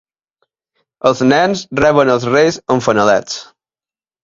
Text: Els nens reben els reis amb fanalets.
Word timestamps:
Els 1.09 1.21
nens 1.33 1.61
reben 1.81 2.13
els 2.15 2.27
reis 2.31 2.59
amb 2.77 2.89
fanalets. 2.89 3.39